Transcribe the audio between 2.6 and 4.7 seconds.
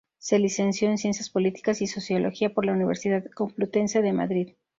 la Universidad Complutense de Madrid.